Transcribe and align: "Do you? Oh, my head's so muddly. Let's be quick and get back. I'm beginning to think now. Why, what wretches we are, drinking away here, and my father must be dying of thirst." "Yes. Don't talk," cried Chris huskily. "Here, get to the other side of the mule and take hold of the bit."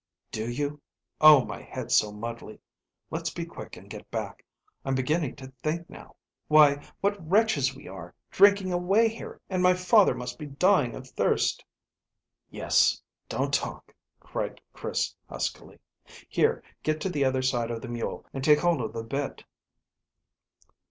"Do 0.31 0.49
you? 0.49 0.81
Oh, 1.19 1.45
my 1.45 1.61
head's 1.61 1.95
so 1.95 2.11
muddly. 2.11 2.59
Let's 3.11 3.29
be 3.29 3.45
quick 3.45 3.77
and 3.77 3.87
get 3.87 4.09
back. 4.09 4.43
I'm 4.83 4.95
beginning 4.95 5.35
to 5.35 5.53
think 5.61 5.87
now. 5.91 6.15
Why, 6.47 6.83
what 7.01 7.17
wretches 7.29 7.75
we 7.75 7.87
are, 7.87 8.15
drinking 8.31 8.73
away 8.73 9.09
here, 9.09 9.39
and 9.47 9.61
my 9.61 9.75
father 9.75 10.15
must 10.15 10.39
be 10.39 10.47
dying 10.47 10.95
of 10.95 11.07
thirst." 11.07 11.63
"Yes. 12.49 12.99
Don't 13.29 13.53
talk," 13.53 13.93
cried 14.19 14.59
Chris 14.73 15.13
huskily. 15.29 15.77
"Here, 16.27 16.63
get 16.81 16.99
to 17.01 17.09
the 17.09 17.23
other 17.23 17.43
side 17.43 17.69
of 17.69 17.83
the 17.83 17.87
mule 17.87 18.25
and 18.33 18.43
take 18.43 18.57
hold 18.61 18.81
of 18.81 18.93
the 18.93 19.03
bit." 19.03 19.43